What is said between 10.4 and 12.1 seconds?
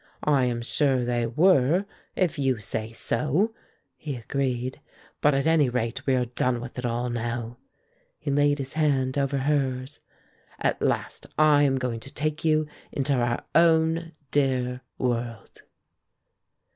"At last I am going